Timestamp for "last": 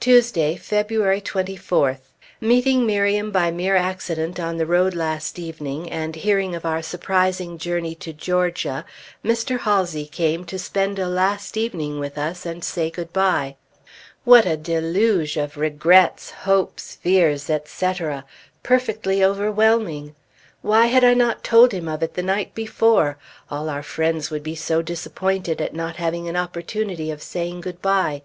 4.94-5.38, 11.06-11.58